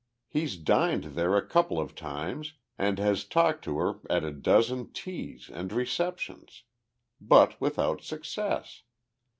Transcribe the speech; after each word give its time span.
She's 0.33 0.57
dined 0.57 1.03
there 1.13 1.37
a 1.37 1.47
couple 1.47 1.79
of 1.79 1.93
times 1.93 2.53
and 2.75 2.97
has 2.97 3.23
talked 3.23 3.63
to 3.65 3.77
her 3.77 3.99
at 4.09 4.23
a 4.23 4.31
dozen 4.31 4.91
teas 4.91 5.47
and 5.47 5.71
receptions. 5.71 6.63
But 7.21 7.61
without 7.61 8.01
success. 8.01 8.81